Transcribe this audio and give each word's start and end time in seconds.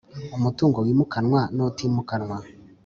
Umutungo 0.37 0.77
wimukanwa 0.85 1.41
n 1.55 1.57
utimukanwa 1.69 2.37